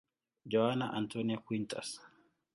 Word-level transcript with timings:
Joana 0.51 0.87
Antónia 0.99 1.37
Quintas. 1.47 2.01